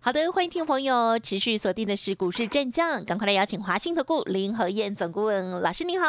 [0.00, 6.06] 好的，欢迎听众朋友持续锁定的是股市战将，赶快来邀请华信投顾林和燕总顾问老师，您好。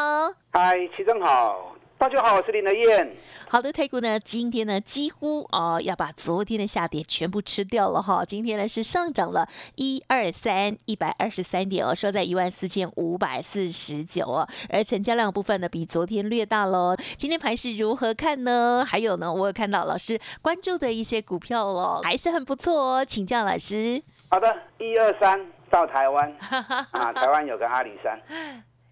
[0.51, 1.75] 嗨，齐正好。
[1.99, 3.13] 大家好，我是林德燕。
[3.49, 8.23] 好的，台股呢，今天呢几乎哦要把昨天的下跌全部吃掉了哈。
[8.23, 14.47] 今天呢是上涨了一二三一百二十三点哦，收在一万四千五百四十九哦。
[14.69, 16.95] 而成交量部分呢比昨天略大喽。
[17.17, 18.85] 今天盘是如何看呢？
[18.87, 23.03] 还有呢，我有看到老师关注的一些股票哦，还是很不错哦。
[23.03, 24.01] 请教老师。
[24.29, 24.47] 好的，
[24.77, 26.33] 一二三到台湾
[26.91, 28.17] 啊，台湾有个阿里山，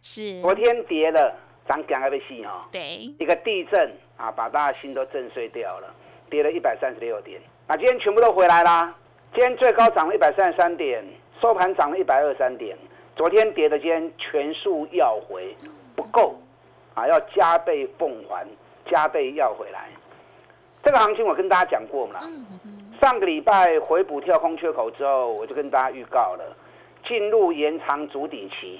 [0.01, 1.46] 是昨天跌了。
[1.67, 5.93] 涨讲还被戏哈，对，一个地震啊，把大家心都震碎掉了，
[6.29, 7.41] 跌了一百三十六点。
[7.67, 8.95] 那今天全部都回来啦，
[9.33, 11.03] 今天最高涨了一百三十三点，
[11.41, 12.77] 收盘涨了一百二十三点。
[13.15, 15.55] 昨天跌的今天全数要回，
[15.95, 16.35] 不够
[16.93, 18.47] 啊，要加倍奉还，
[18.85, 19.89] 加倍要回来。
[20.83, 22.19] 这个行情我跟大家讲过嘛，
[23.01, 26.55] 上个礼拜回补跳空缺口之后，我就跟大家预告了，
[27.05, 28.79] 进入延长主底期。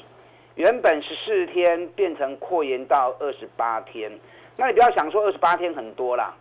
[0.57, 4.11] 原本十四天变成扩延到二十八天，
[4.55, 6.35] 那你不要想说二十八天很多啦，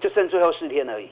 [0.00, 1.08] 就剩最后四天而已。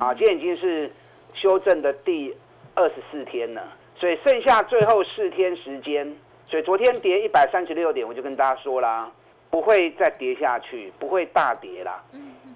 [0.00, 0.90] 啊，今天已经是
[1.32, 2.36] 修正的第
[2.74, 3.62] 二十四天了，
[3.94, 6.12] 所以剩下最后四天时间，
[6.44, 9.08] 所以昨天跌一百三十六点，我就跟大家说啦，
[9.48, 12.02] 不会再跌下去，不会大跌啦。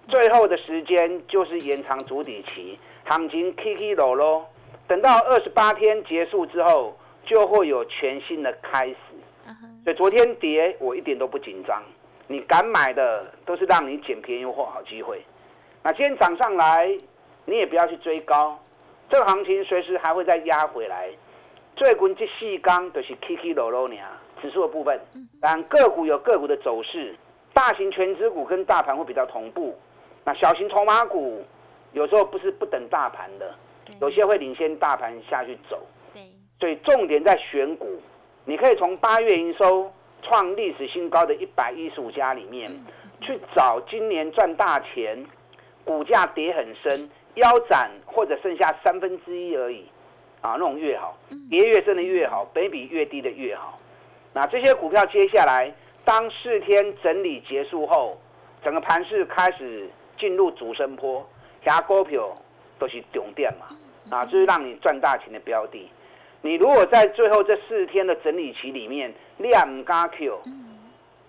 [0.09, 4.44] 最后的时间就是延长主底期，行情 K K 落咯，
[4.89, 8.97] 等到二十八天结束之后，就会有全新的开始。
[9.83, 11.83] 所以昨天跌，我一点都不紧张。
[12.27, 15.22] 你敢买的，都是让你捡便宜货好机会。
[15.83, 16.87] 那今天涨上来，
[17.47, 18.59] 你也不要去追高。
[19.09, 21.09] 这个行情随时还会再压回来。
[21.75, 23.97] 最近这细钢都是起起落落呢，
[24.43, 25.00] 指数的部分。
[25.41, 27.16] 但个股有个股的走势，
[27.55, 29.76] 大型全指股跟大盘会比较同步。
[30.25, 31.43] 那小型筹码股
[31.93, 33.55] 有时候不是不等大盘的，
[34.00, 35.81] 有些会领先大盘下去走。
[36.60, 38.00] 所以重点在选股。
[38.45, 39.93] 你可以从八月营收
[40.23, 42.71] 创历史新高的一百一十五家里面
[43.21, 45.25] 去找今年赚大钱、
[45.84, 49.87] 股价跌很深、腰斩或者剩下三分之一而已。
[50.41, 51.19] 啊，那种越好，
[51.50, 53.79] 跌越深的越好，北比越低的越好。
[54.33, 55.71] 那这些股票接下来
[56.03, 58.19] 当四天整理结束后，
[58.65, 61.29] 整个盘势开始进入主升坡，
[61.62, 62.34] 下股票
[62.79, 63.77] 都是重点嘛。
[64.17, 65.91] 啊，就是让你赚大钱的标的。
[66.43, 70.41] 你如果在最后这四天的整理期里面量加 Q，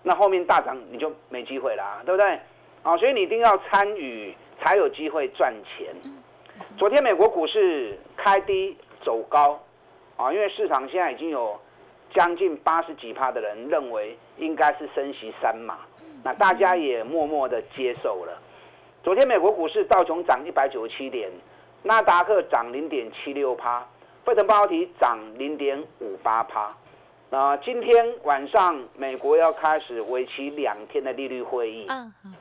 [0.03, 2.39] 那后面大涨你就没机会啦，对不对？
[2.83, 5.93] 啊，所以你一定要参与才有机会赚钱。
[6.77, 9.61] 昨天美国股市开低走高，
[10.15, 11.59] 啊，因为市场现在已经有
[12.13, 15.79] 将近八十几趴的人认为应该是升息三码，
[16.23, 18.41] 那大家也默默的接受了。
[19.03, 21.29] 昨天美国股市道琼涨一百九十七点，
[21.83, 23.85] 纳达克涨零点七六趴。
[24.23, 26.71] 费城半导体涨零点五八趴，
[27.31, 31.87] 那今天晚上美国要开始为期两天的利率会议，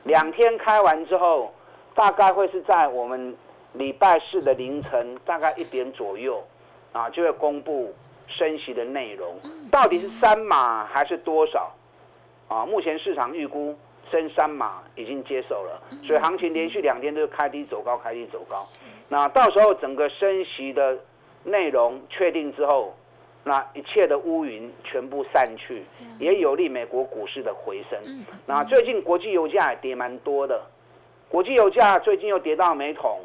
[0.03, 1.51] 两天开完之后，
[1.95, 3.35] 大概会是在我们
[3.73, 6.43] 礼拜四的凌晨大概一点左右，
[6.91, 7.91] 啊，就会公布
[8.27, 9.39] 升息的内容，
[9.71, 11.71] 到底是三码还是多少？
[12.47, 13.75] 啊，目前市场预估
[14.11, 18.57] 升三码已经接受了，所以行情连续两天都是开低走高，开低走高，
[19.09, 20.95] 那到时候整个升息的。
[21.43, 22.93] 内容确定之后，
[23.43, 25.83] 那一切的乌云全部散去，
[26.19, 27.99] 也有利美国股市的回升。
[28.45, 30.61] 那最近国际油价也跌蛮多的，
[31.27, 33.21] 国际油价最近又跌到每桶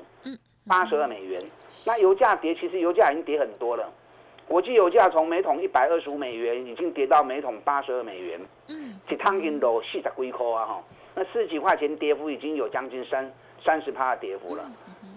[0.67, 1.43] 八十二美元。
[1.87, 3.93] 那油价跌，其实油价已经跌很多了。
[4.49, 8.41] 国际油价从每桶一百二十五美元，已经跌到每桶八十二美元。
[8.69, 10.65] 嗯，一趟银都四十几块啊！
[10.65, 13.31] 哈，那四十几块钱跌幅已经有将近三
[13.63, 14.65] 三十趴的跌幅了。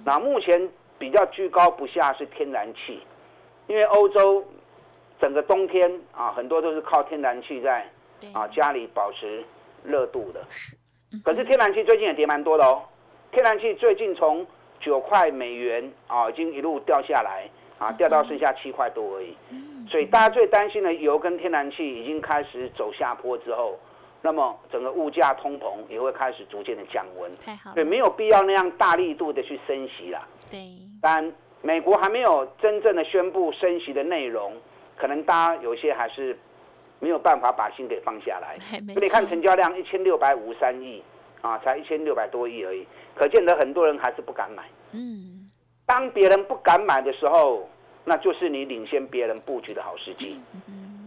[0.03, 0.69] 那目前。
[0.99, 2.99] 比较居高不下是天然气，
[3.67, 4.45] 因为欧洲
[5.19, 7.89] 整个冬天啊，很多都是靠天然气在
[8.33, 9.43] 啊家里保持
[9.83, 10.41] 热度的。
[11.23, 12.83] 可是天然气最近也跌蛮多的哦，
[13.31, 14.45] 天然气最近从
[14.79, 17.49] 九块美元啊，已经一路掉下来
[17.79, 19.35] 啊，掉到剩下七块多而已。
[19.89, 23.79] 所以大家最担心的油跟天然气已经开始走下坡之后。
[24.21, 30.27] 那么整个物价通膨也会开始逐渐的降温，太好，对，没有必要那样大力度的去升息啦。
[30.51, 30.57] 对，
[31.01, 31.31] 但
[31.61, 34.53] 美国还没有真正的宣布升息的内容，
[34.97, 36.37] 可能大家有些还是
[36.99, 38.57] 没有办法把心给放下来。
[38.93, 41.03] 所以你看成交量一千六百五十三亿
[41.41, 42.85] 啊，才一千六百多亿而已，
[43.15, 44.63] 可见得很多人还是不敢买。
[44.93, 45.49] 嗯，
[45.85, 47.67] 当别人不敢买的时候，
[48.05, 50.39] 那就是你领先别人布局的好时机。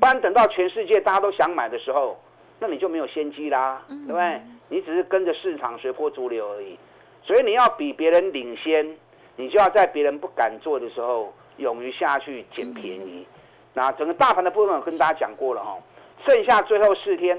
[0.00, 2.21] 不然等到全世界大家都想买的时候，
[2.59, 4.41] 那你就没有先机啦，对不对？
[4.69, 6.79] 你只是跟着市场随波逐流而已。
[7.23, 8.97] 所以你要比别人领先，
[9.43, 13.27] 你就要在别人不敢做的时候，勇于下去捡便宜。
[13.75, 15.77] 那整个大盘的部分我跟大家讲过了哈，
[16.25, 17.37] 剩下最后四天，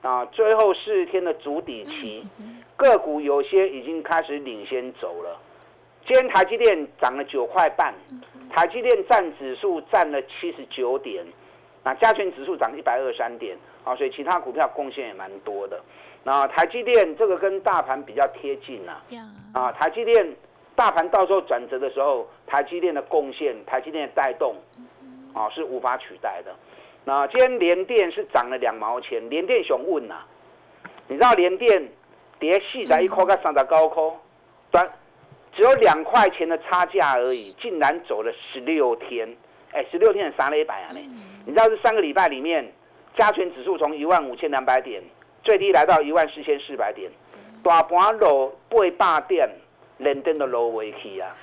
[0.00, 2.26] 啊，最后四天的主底期，
[2.74, 5.38] 个股有些已经开始领先走了。
[6.06, 7.92] 今天台积电涨了九块半，
[8.48, 11.22] 台积电占指数占了七十九点，
[11.84, 15.78] 那加权指数涨一百二十三点，啊，所以其他股票贡献也蛮多的。
[16.24, 18.96] 那台积电这个跟大盘比较贴近呐，
[19.52, 20.26] 啊，台积电
[20.76, 24.54] 大盘到时候转折的时候，台积电的贡献，台积电的带动，
[25.32, 26.54] 啊，是无法取代的。
[27.04, 30.16] 那今天联电是涨了两毛钱，联电熊问呐，
[31.08, 31.88] 你知道联电
[32.38, 34.02] 跌四在一块跟三十高块，
[34.70, 34.88] 短
[35.52, 39.34] 只有两块钱的差价而已，竟然走了十六天，
[39.72, 41.00] 哎，十六天的三了一百啊呢？
[41.46, 42.70] 你知道这三个礼拜里面，
[43.16, 45.02] 加权指数从一万五千两百点。
[45.44, 47.08] 最低来到一万四千四百点，
[47.62, 48.52] 大盘落
[48.98, 49.48] 八百点，
[49.98, 51.34] 连登都落回去啊！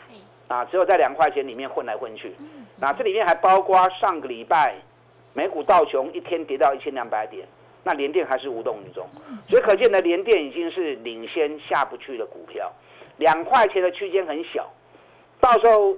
[0.47, 2.33] 啊，只有在两块钱里面混来混去。
[2.79, 4.75] 那这里面还包括上个礼拜
[5.33, 7.47] 美股道琼一天跌到一千两百点，
[7.83, 9.07] 那联电还是无动于衷。
[9.49, 12.71] 所以可见呢，联电已经是领先下不去的股票。
[13.17, 14.71] 两块钱的区间很小，
[15.39, 15.95] 到时候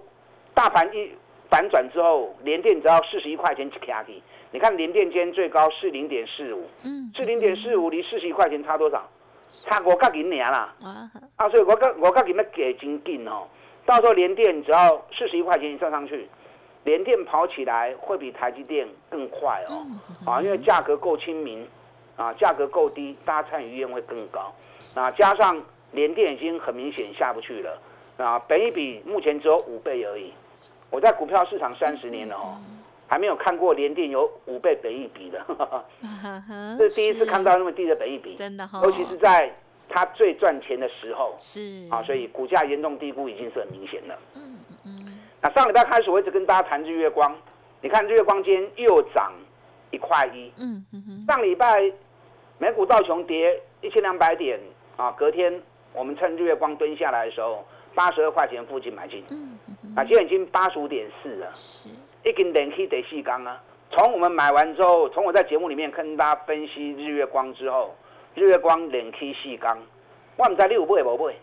[0.54, 1.12] 大盘一
[1.50, 4.22] 反转之后，联电只要四十一块钱起下去。
[4.52, 9.10] 你看联电间最高是零点四五，嗯，是零点四五，离四十一块钱差多少？
[9.50, 10.74] 差五角银年啦。
[11.36, 13.48] 啊，所以我角我角银要给真紧哦。
[13.86, 16.28] 到时候联电只要四十一块钱一上上去，
[16.84, 19.86] 联电跑起来会比台积电更快哦。
[20.26, 21.68] 啊，因为价格够亲民，
[22.16, 24.54] 啊，价格够低，大家参与意愿会更高。
[24.96, 25.62] 啊，加上
[25.92, 27.80] 联电已经很明显下不去了，
[28.18, 30.34] 啊，本一比目前只有五倍而已。
[30.90, 32.58] 我在股票市场三十年了哦。
[33.08, 35.46] 还没有看过联电有五倍本益比的，
[36.80, 39.54] 这是第一次看到那么低的本益比，真的尤其是在
[39.88, 44.18] 它最赚钱的时候，是啊，所以股价严重低估已经是很明显了。
[44.34, 45.20] 嗯嗯。
[45.42, 47.36] 那上礼拜开始我一直跟大家谈日月光，
[47.82, 49.32] 你看日月光今天又涨
[49.92, 50.52] 一块一。
[50.58, 51.80] 嗯嗯上礼拜
[52.58, 54.60] 美股道琼跌一千两百点
[54.98, 55.62] 啊，隔天
[55.94, 57.64] 我们趁日月光蹲下来的时候，
[57.94, 59.24] 八十二块钱附近买进。
[59.30, 59.94] 嗯嗯。
[59.96, 61.52] 啊，今天已经八十五点四了。
[61.54, 61.88] 是。
[62.26, 63.62] 一根连起得细钢啊！
[63.92, 67.94] 从我们买完之后，从我在节目里面跟大家分析日月光之后，
[68.34, 69.78] 日月光连起细钢，
[70.36, 71.34] 我唔知你有买无买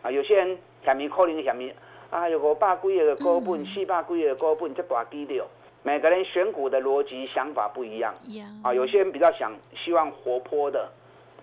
[0.00, 0.10] 啊？
[0.10, 1.76] 有些人下面可能下面
[2.08, 5.44] 啊，有五百几个股本，四百几个股本，这大基调。
[5.82, 8.14] 每个人选股的逻辑想法不一样
[8.62, 8.72] 啊。
[8.72, 10.90] 有些人比较想希望活泼的，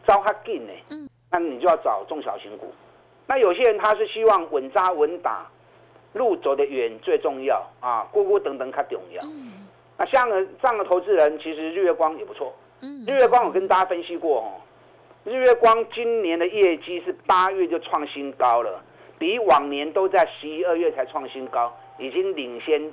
[0.08, 2.74] 招较紧的，嗯，那你就要找中小型股。
[3.28, 5.46] 那有些人他是希望稳扎稳打。
[6.18, 9.24] 路走得远最重要啊，咕咕等等它重要。
[9.98, 12.54] 那像这样的投资人，其实日月光也不错。
[13.08, 14.52] 日月光我跟大家分析过哦，
[15.24, 18.84] 日月光今年的业绩是八月就创新高了，
[19.18, 22.92] 比往年都在十一二月才创新高，已经领先，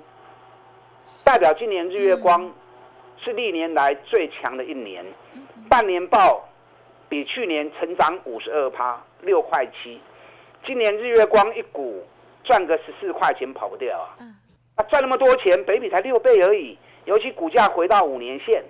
[1.26, 2.50] 代表今年日月光
[3.22, 5.04] 是历年来最强的一年。
[5.68, 6.48] 半年报
[7.10, 10.00] 比去年成长五十二趴，六块七。
[10.64, 12.02] 今年日月光一股。
[12.44, 14.14] 赚个十四块钱跑不掉啊！
[14.76, 16.78] 啊，赚那么多钱，北比才六倍而已。
[17.06, 18.62] 尤其股价回到五年线，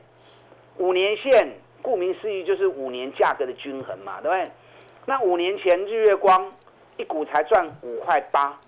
[0.78, 1.48] 五年线
[1.82, 4.50] 顾名思义就是五年价格的均衡嘛，对不对？
[5.06, 6.52] 那五年前日月光
[6.96, 8.58] 一股才赚五块八，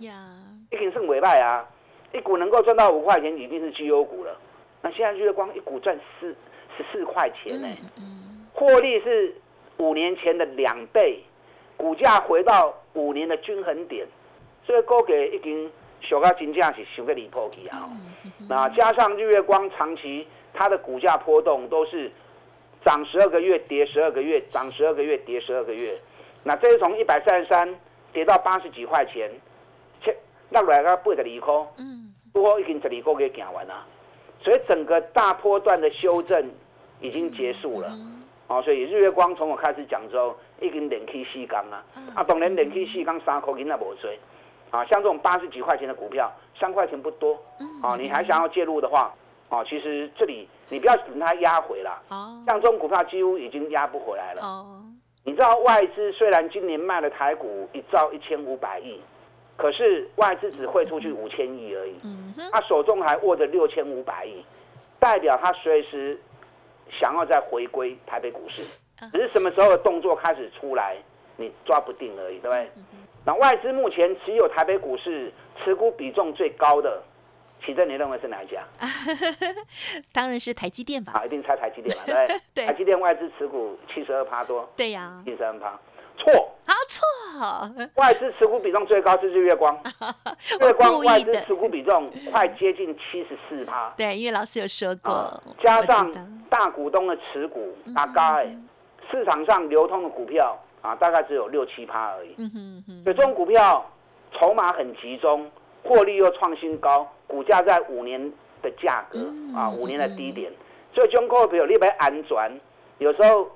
[0.70, 1.66] 一定是尾败啊！
[2.12, 4.38] 一股能够赚到五块钱，已经是绩优股了。
[4.82, 6.34] 那现在日月光一股赚四
[6.76, 7.68] 十四块钱呢，
[8.52, 9.34] 获利是
[9.78, 11.22] 五年前的两倍，
[11.76, 14.06] 股价回到五年的均衡点。
[14.66, 15.70] 所以股价已经
[16.00, 17.88] 小到真正是小个离谱去啊！
[18.48, 22.10] 那加上日月光长期它的股价波动都是
[22.84, 25.96] 涨十二个月跌十二个月，涨十二个月跌十二个月。
[26.42, 27.72] 那这是从一百三十三
[28.12, 29.30] 跌到八十几块钱，
[30.02, 30.16] 切
[30.50, 33.86] 落来个八十二块，嗯，不过已经十二个月行完了。
[34.40, 36.50] 所以整个大波段的修正
[37.00, 37.96] 已经结束了。
[38.48, 41.82] 哦，所以日月光从我开始讲之后，已经连起四缸啊！
[42.14, 44.16] 啊，当然连起四缸三块钱也无追。
[44.76, 46.30] 啊，像这种八十几块钱的股票，
[46.60, 47.34] 三块钱不多。
[47.82, 49.14] 啊，你还想要介入的话，
[49.48, 52.02] 啊，其实这里你不要等它压回了。
[52.08, 52.42] 哦。
[52.46, 54.42] 像这种股票几乎已经压不回来了。
[54.42, 54.82] 哦。
[55.24, 59.00] 你知道外资虽然今年卖了台股一兆一千五百亿，
[59.56, 61.94] 可是外资只汇出去五千亿而已。
[62.04, 64.44] 嗯他手中还握着六千五百亿，
[65.00, 66.20] 代表他随时
[66.90, 68.62] 想要再回归台北股市，
[69.10, 70.96] 只是什么时候的动作开始出来，
[71.36, 72.70] 你抓不定而已，对不对？
[73.26, 75.32] 那外资目前持有台北股市
[75.64, 77.02] 持股比重最高的，
[77.64, 78.62] 奇正，你认为是哪一家？
[80.14, 81.12] 当然是台积电吧。
[81.16, 82.40] 啊，一定猜台积电嘛， 对不对？
[82.54, 82.66] 对。
[82.66, 85.76] 台积电外资持股七十二趴多，对呀，七十二趴，
[86.16, 86.32] 错，
[86.66, 89.76] 啊错，外资持股比重最高是日月光，
[90.60, 91.04] 我月光。
[91.04, 96.12] 外资持股比重快接近七十四趴，对，因为老师有说过啊，加上
[96.48, 98.46] 大股东的持股，大概
[99.10, 100.56] 市场上流通的股票
[100.86, 102.34] 啊，大概只有六七趴而已。
[102.38, 103.84] 嗯哼哼，所以这种股票
[104.32, 105.50] 筹码很集中，
[105.82, 108.20] 获利又创新高，股价在五年
[108.62, 110.52] 的价格嗯啊，五年的低点，
[110.94, 112.52] 所以中国朋友你要安转，
[112.98, 113.50] 有时候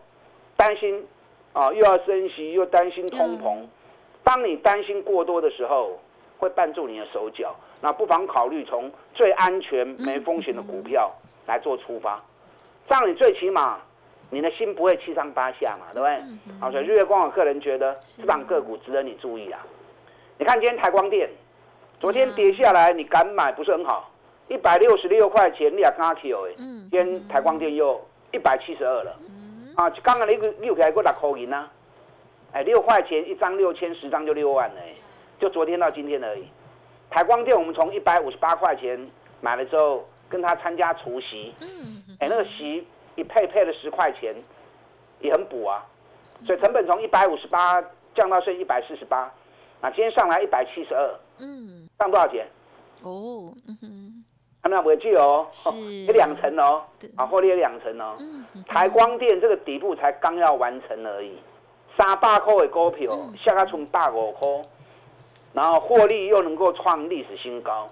[0.57, 1.07] 担心
[1.53, 3.65] 啊，又要升息，又担心通膨。
[4.25, 5.99] 当你担心过多的时候，
[6.39, 7.55] 会绊住你的手脚。
[7.81, 11.11] 那不妨考虑从最安全、没风险的股票
[11.47, 12.23] 来做出发，
[12.89, 13.79] 这样你最起码
[14.31, 16.23] 你的心不会七上八下嘛，对不对？
[16.61, 19.61] 好，所以日月光，我个人觉得这档个股值得你注意啊。
[20.39, 21.29] 你看今天台光电，
[21.99, 24.11] 昨天跌下来，你敢买不是很好，
[24.49, 29.17] 一百六十六块钱，你也刚 Q 哎，嗯今天台光电又一百七十二了，
[29.75, 31.69] 啊，刚刚那个六起来过六块银啊，
[32.53, 34.95] 哎，六块钱一张六千，十张就六万了，哎，
[35.39, 36.49] 就昨天到今天而已。
[37.11, 38.99] 台光电我们从一百五十八块钱
[39.41, 42.17] 买了之后，跟他参加除夕，嗯。
[42.21, 42.87] 哎，那个息
[43.21, 44.35] 一配配了十块钱，
[45.21, 45.85] 也很补啊，
[46.47, 47.83] 所以成本从一百五十八
[48.15, 49.31] 降到剩一百四十八，
[49.83, 52.47] 啊，今天上来一百七十二，嗯，上多少钱？
[53.03, 54.25] 哦，嗯哼，
[54.63, 55.47] 看到没记哦，
[56.07, 56.83] 有两层哦，
[57.17, 58.17] 啊，获利有两层哦。
[58.19, 61.39] 嗯，台光电这个底部才刚要完成而已，
[61.99, 63.35] 三百块的股票嗯。
[63.37, 64.49] 下个从大五块，
[65.53, 67.87] 然后获利又能够创历史新高，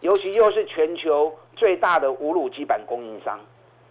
[0.00, 3.38] 尤其又是全球最大的无乳基板供应商，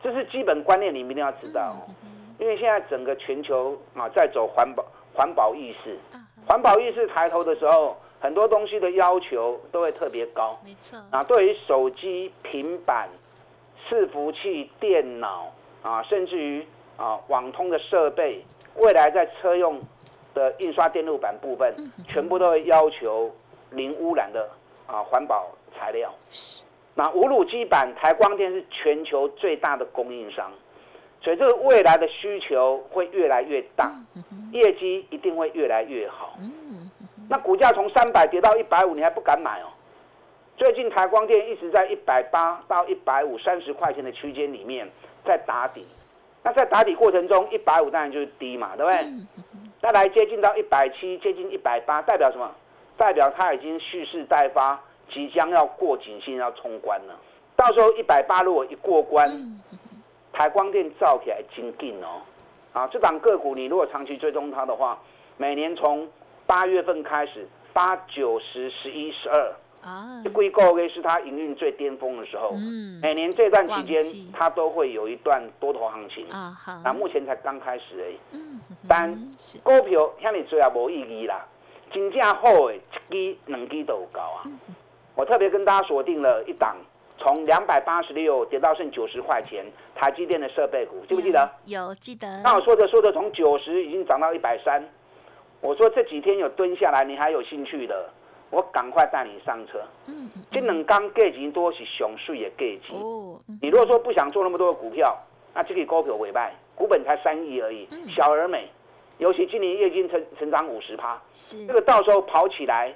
[0.04, 1.90] 这是基本观念，你们一定要知道哦。
[2.38, 4.84] 因为现在整个全球啊在走环保
[5.14, 10.60] 环保意识，啊环保意识抬头的时候，很多东西的要求都会特别高。
[10.66, 13.08] 没错，啊，对于手机、平板、
[13.88, 16.68] 伺服器、电脑啊，甚至于
[16.98, 18.44] 啊网通的设备，
[18.76, 19.80] 未来在车用
[20.34, 21.74] 的印刷电路板部分，
[22.08, 23.34] 全部都会要求
[23.70, 24.50] 零污染的
[24.86, 26.14] 啊环保材料。
[26.96, 30.52] 那无乳基板，台光电是全球最大的供应商，
[31.22, 33.92] 所以这个未来的需求会越来越大，
[34.52, 36.36] 业绩一定会越来越好。
[36.40, 36.90] 嗯，
[37.30, 39.68] 那股价从三百跌到一百五，你还不敢买哦？
[40.56, 44.88] 最近台光电一直在一百八到一百五三十块钱的区间里面
[45.26, 45.86] 在打底。
[46.44, 49.08] 那在打底过程中，一百五当然就是低嘛，对不对？
[49.82, 52.52] 那来接近到一百七，接近一百八，代表什么？
[52.96, 54.80] 代表它已经蓄势待发，
[55.10, 57.16] 即将要过警线要冲关了。
[57.56, 59.30] 到时候一百八如果一过关，
[60.32, 62.22] 台光电造起来精进哦。
[62.74, 65.00] 啊，这档个股你如果长期追踪它的话，
[65.38, 66.10] 每年从
[66.48, 72.50] 八月份开始，八九十十一十二，啊这，归购月是它营运最巅峰的时候。
[72.56, 74.02] 嗯，每年这段期间
[74.34, 76.28] 它都会有一段多头行情。
[76.32, 78.18] 啊好，那目前才刚开始而已。
[78.32, 81.46] 嗯，但是，股票向你追也无意义啦，
[81.92, 82.80] 真正好的一
[83.12, 84.50] 支两支都有高啊。
[85.16, 86.76] 我特别跟大家锁定了一档，
[87.18, 89.66] 从两百八十六跌到剩九十块钱，
[89.96, 91.50] 台积电的设备股，记不记得？
[91.66, 94.84] 有记得，那我说着说着，从九十已经涨到一百三。
[95.62, 98.10] 我说这几天有蹲下来，你还有兴趣的，
[98.50, 99.80] 我赶快带你上车。
[100.08, 103.00] 嗯，嗯这两刚价钱多是熊市的价钱。
[103.00, 105.18] 哦，嗯你如果说不想做那么多的股票，
[105.54, 108.68] 那这个股票尾卖，股本才三亿而已，嗯小而美。
[109.20, 112.94] 尤其今年业绩成成长五十趴，是这个到时候跑起来，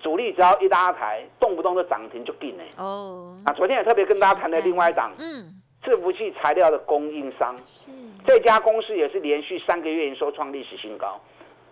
[0.00, 2.64] 主力只要一拉抬，动不动就涨停就定了。
[2.76, 7.88] 哦，啊，昨天也特别跟大家谈了另外一档嗯，伺服器材料的供应商，是，
[8.26, 11.20] 这家公司也是连续三个月营收创历史新高，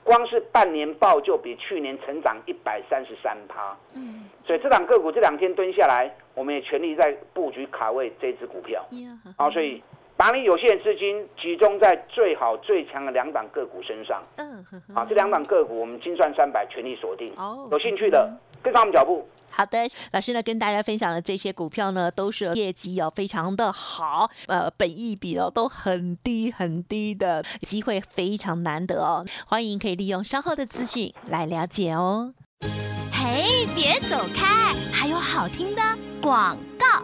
[0.03, 3.77] 光是半年报就比去年成长一百三十三趴。
[3.95, 8.85] 嗯，所以这档个股这两天蹲下来，我们也全力在布局卡位这只股票。
[8.91, 9.83] 呀，啊，所以
[10.17, 14.23] 把你有限的资金集中在最好最强的两档个股身上。
[14.37, 17.33] 嗯，呵呵啊，这两档个股我们精算三百全力锁定。
[17.37, 19.27] 哦有兴趣的跟上我们脚步。
[19.51, 19.79] 好的，
[20.13, 32.35] 老师呢跟大家分享的这些股票呢，都是业绩哦非常的好，呃，本益比哦都很低很低的，机会非常难得哦，欢迎可以利用稍后的资讯来了解哦。
[33.13, 35.83] 嘿，别走开，还有好听的
[36.21, 36.57] 广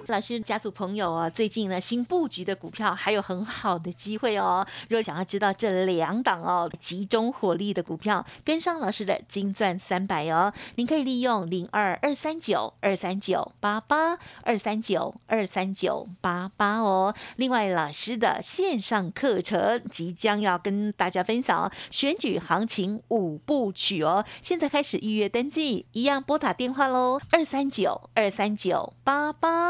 [0.06, 4.66] 老师家族朋友啊，最近呢新布局的股票还有很好的机会哦。
[4.88, 17.14] 如果想要知道这两档哦集中火力的股票，跟上老师的金钻三百哦，您可以利用零二二三九二三九八八二三九二三九八八哦。
[17.36, 29.69] 另外，老师的线上课程即将要跟大家分享选举行情五部曲哦，现在开始预约登记，一样拨打电话喽，二三九二三九八八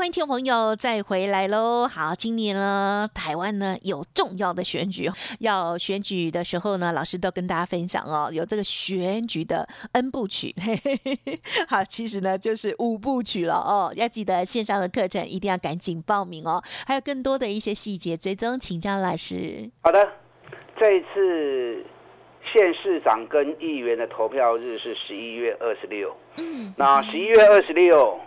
[0.00, 1.86] 欢迎听众朋友再回来喽！
[1.86, 10.54] 好，今年呢，台湾呢有重要的选举，要选举的时候呢，老师都跟大家分享哦，有这个选举的 N 部曲。
[11.68, 19.70] 好，其实呢就是五部曲了哦，要记得线上的课程一定要赶紧报名哦，还有更多的一些细节追踪，请教老师。
[19.82, 20.08] 好的，
[20.78, 21.84] 这一次
[22.50, 26.16] 县市长跟议员的投票日是十一月二十六。
[26.38, 28.18] 嗯，那十一月二十六。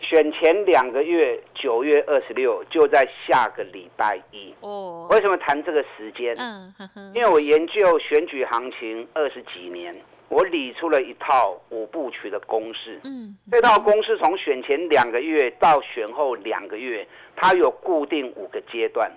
[0.00, 4.52] 选前两个月，九月二十六就在下个礼拜一。
[4.60, 6.34] 哦，为什么谈这个时间？
[6.38, 6.74] 嗯，
[7.14, 9.94] 因为我研究选举行情二十几年，
[10.28, 12.98] 我理出了一套五部曲的公式。
[13.04, 19.12] 嗯，这套公式从选前两个月到选后两个月，它有固定五个阶段，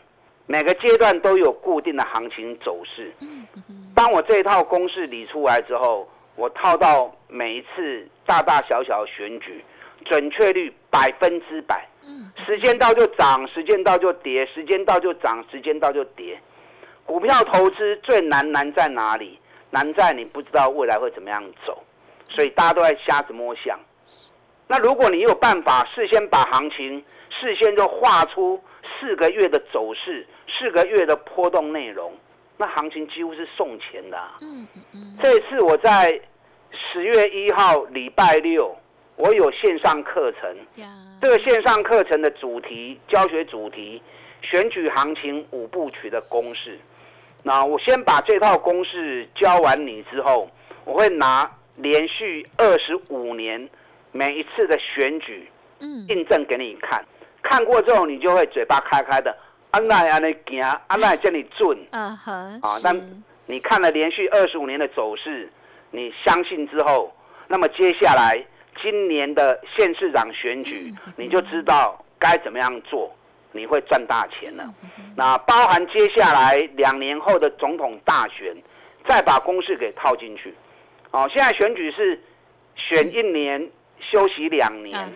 [0.45, 3.11] 每个阶段都有固定的行情走势。
[3.21, 3.47] 嗯，
[3.95, 9.63] 当我这套公式理出来之后，我套到每一次大大小小选举。
[10.03, 16.39] 准确率百分之百，嗯时间到就涨，时间到就跌，时间到就涨，时间到就跌。
[17.05, 19.39] 股票投资最难难在哪里？
[19.69, 21.83] 难在你不知道未来会怎么样走，
[22.29, 23.79] 所以大家都在瞎子摸象。
[24.67, 28.62] 那如果你有办法事先把行情事先就画出
[29.00, 32.13] 四个月的走势，四个月的波动内容，
[32.57, 34.18] 那行情几乎是送钱的。
[34.42, 35.18] 嗯嗯。
[35.22, 36.20] 这次我在
[36.72, 38.75] 十月一号礼拜六。
[39.15, 40.55] 我有线上课程，
[41.21, 44.01] 这个线上课程的主题教学主题，
[44.41, 46.77] 选举行情五部曲的公式。
[47.43, 50.49] 那我先把这套公式教完你之后，
[50.83, 53.69] 我会拿连续二十五年
[54.11, 55.49] 每一次的选举，
[55.79, 57.05] 嗯印证给你看。
[57.41, 59.37] 看过之后，你就会嘴巴开开的，
[59.71, 61.77] 安奈安尼行，安奈叫你准。
[61.91, 62.93] 啊哈，啊，那
[63.45, 65.49] 你看了连续二十五年的走势，
[65.91, 67.13] 你相信之后，
[67.47, 68.43] 那么接下来。
[68.81, 73.14] 今年的县市长选举，你就知道该怎么样做，
[73.51, 74.74] 你会赚大钱了。
[75.16, 78.55] 那包含接下来两年后的总统大选，
[79.07, 80.53] 再把公式给套进去。
[81.12, 82.20] 哦，现在选举是
[82.75, 85.14] 选一年休息两年，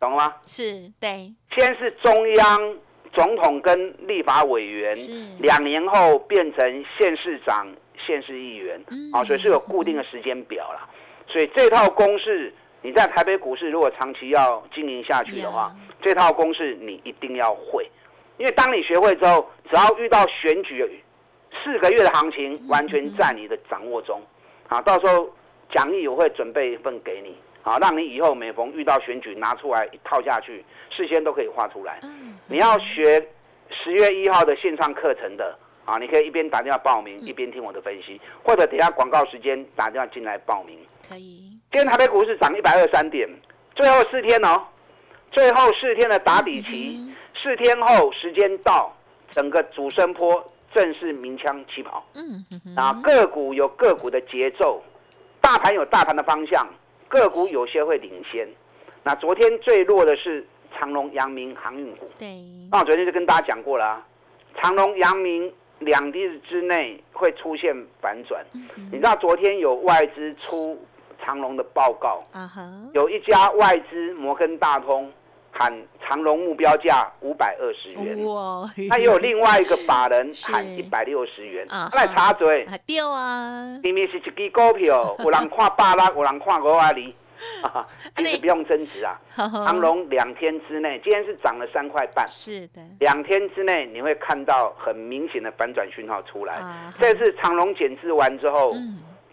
[0.00, 0.34] 懂了吗？
[0.46, 1.32] 是对。
[1.54, 2.76] 先是中央
[3.12, 4.92] 总统跟立法委员，
[5.38, 8.80] 两年后变成县市长、县市议员。
[9.12, 10.88] 啊，所以是有固定的时间表了。
[11.28, 12.52] 所以这套公式。
[12.86, 17.84] 你在台北股市如果长期要经营下去的话，这套公式你一定要会，
[18.38, 21.02] 因为当你学会之后，只要遇到选举，
[21.64, 24.22] 四个月的行情完全在你的掌握中，
[24.68, 25.28] 啊，到时候
[25.68, 31.98] 讲义我会准备一份给你，啊，让你以后每逢遇到选举拿出来一套下去，事先都可以画出来。
[32.46, 33.20] 你要学
[33.68, 40.78] 十月一号的线上课程的，啊，你可以一边打电话报名，一边听我的分析，或者等下广告时间打电话进来报名。
[41.08, 41.55] 可以。
[41.76, 43.28] 今天台北股市涨一百二三点，
[43.74, 44.62] 最后四天哦，
[45.30, 46.98] 最后四天的打底期，
[47.34, 48.90] 四天后时间到，
[49.28, 52.02] 整个主升坡正式鸣枪起跑。
[52.14, 52.42] 嗯，
[52.74, 54.82] 那个股有个股的节奏，
[55.42, 56.66] 大盘有大盘的方向，
[57.08, 58.48] 个股有些会领先。
[59.02, 60.46] 那昨天最弱的是
[60.78, 62.10] 长隆、阳明航运股。
[62.18, 64.02] 对，那我昨天就跟大家讲过了，
[64.62, 68.42] 长隆、阳明两日之内会出现反转。
[68.90, 70.82] 你知道昨天有外资出。
[71.24, 72.22] 长隆的报告，
[72.92, 75.12] 有一家外资摩根大通
[75.50, 75.72] 喊
[76.06, 78.68] 长隆目标价五百二十元，哇！
[78.88, 83.78] 那也有另外一个法人 喊一百六十元，来插嘴，掉啊！
[83.82, 87.14] 明明是一支股票， 有人看八拉，有人看五阿里，
[88.16, 89.18] 其实不用增值啊。
[89.34, 96.60] 长隆两天之内，今天是涨了三块半，是的，两天之内你会看到很明显的反转讯号出来。
[96.98, 98.74] 这次长隆减资完之后。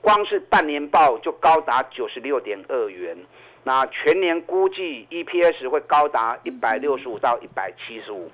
[0.03, 3.17] 光是半年报就高达九十六点二元，
[3.63, 8.29] 那全年估计 EPS 会高达一百六十五到一百七十五，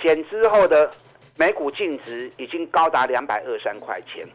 [0.00, 0.90] 减之后的
[1.38, 4.26] 每股净值已经高达两百二三块钱。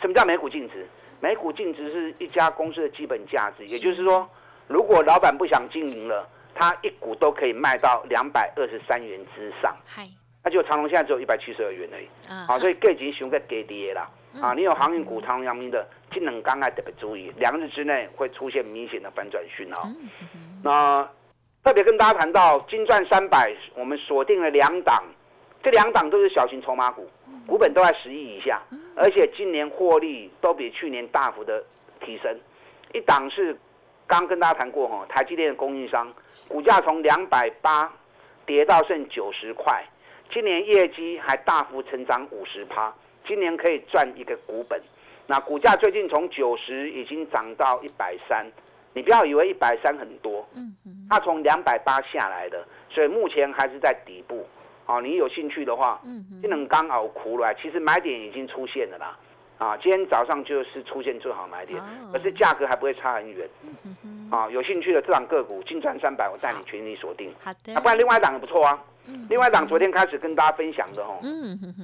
[0.00, 0.86] 什么叫每股净值？
[1.18, 4.28] 每股净值是一家公司的基本价值，也就是说，
[4.68, 9.74] 如果老板不想经营了，他一股都可以卖到两百二十三元之上。
[9.84, 10.06] 嗨，
[10.44, 12.06] 那就长隆现在只有一百七十二元而已。
[12.30, 14.08] 啊啊，所以价钱熊在给跌啦。
[14.40, 19.86] 啊，你有航运股、长隆、阳明的，技能刚刚特别注意，两日之内会出现明显的反转讯号。
[20.64, 21.06] 那
[21.62, 25.04] 特别跟大家谈到金钻三百，我们锁定了两档，
[25.62, 27.06] 这两档都是小型筹码股，
[27.46, 28.62] 股本都在十亿以下，
[28.94, 31.62] 而且今年获利都比去年大幅的
[32.00, 32.34] 提升。
[32.94, 33.54] 一档是
[34.06, 36.10] 刚跟大家谈过哈，台积电的供应商，
[36.48, 37.92] 股价从两百八
[38.46, 39.84] 跌到剩九十块，
[40.30, 42.90] 今年业绩还大幅成长五十趴，
[43.26, 44.80] 今年可以赚一个股本。
[45.26, 48.46] 那股价最近从九十已经涨到一百三，
[48.94, 54.46] 你不要以为一百三很多，嗯嗯，它从两百八下来的，所以目前还是在底部。
[54.86, 59.18] 哦，你有兴趣的话，嗯这能刚好苦来，其实买点已经出现了啦。
[59.58, 63.48] 啊，今天早上就是出现最好买点，哦可是价格还不会差很远。
[64.30, 67.34] 啊，有兴趣的这档个股金川三百，我带你全力锁定。
[67.42, 68.80] 好的啊，不，然另外一档也不错啊。
[69.28, 71.18] 另外一档昨天开始跟大家分享的哦，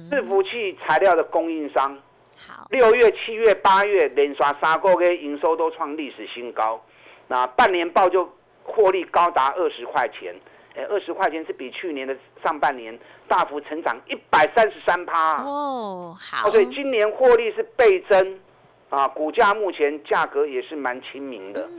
[0.09, 1.97] 伺服器材料的供应商，
[2.37, 6.83] 好，六月、七月、八月连刷三个月营收都创历史新高，
[7.27, 8.27] 那半年报就
[8.63, 10.35] 获利高达二十块钱，
[10.75, 15.43] 哎，二十块钱是比去年的上半年大幅成长一百三十三趴。
[15.43, 18.39] 哦，好，哦，所以今年获利是倍增，
[18.89, 21.69] 啊，股价目前价格也是蛮亲民的。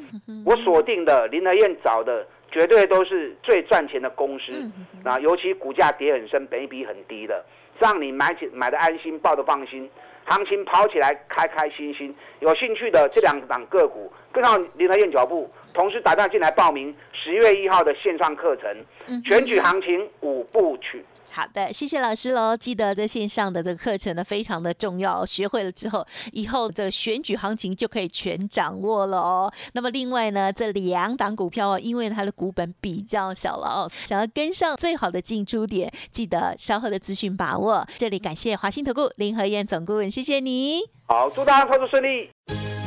[0.44, 4.70] 我锁定的林德燕找的绝对都是最赚钱的公司，
[5.02, 7.44] 那，尤其股价跌很深，本益比很低的，
[7.78, 9.90] 让你买起买的安心，抱的放心。
[10.24, 12.14] 行情跑起来，开开心心。
[12.40, 21.04] 有兴趣的这两档个股，跟上林和燕脚步，同时打电话进来报名十月一号的线上课程，选举行情五部曲。
[21.30, 22.56] 好的，谢谢老师喽。
[22.56, 29.52] 记得这线上的这个课程呢非常的重要，学会了之后，以后的选举行情就可以全掌握了哦。
[29.72, 37.84] 那么另外呢，这两档股票哦，因为它的股本比较小了哦，想要跟上最好的进出点，记得稍后的资讯把握。
[37.98, 40.82] 这里感谢华兴投顾林和燕总顾问，谢谢你。
[41.06, 42.30] 好，祝大家操作顺利。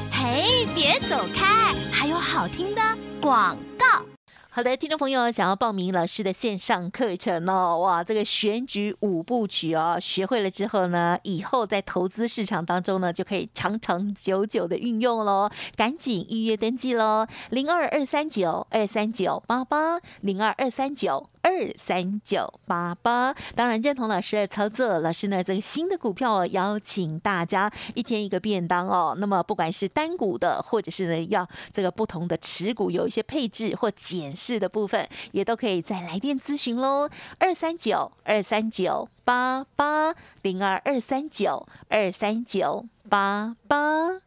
[0.09, 2.81] 嘿，别走开，还有好听的
[3.19, 4.06] 广告。
[4.49, 23.33] 好的，听众朋友，想要报名老师的线上课程哦，哇，这个选举五部曲哦，学会了之后呢，以后在投资市场当中呢，就可以长长久久的运用喽，赶紧预约登记喽，零二二三九二三九八八，零二二三九二三九八八。
[23.55, 34.57] 当然认同老师的操作，老师呢这个新的股票、哦、邀请大家一天一个便当哦，那么不管是单股的，或者是呢要这个不同的持股有一些配置或检视。
[34.57, 37.07] 的部分也都可以再来电咨询喽，
[37.37, 44.26] 二三九二三九八八零二二三九二三九八八。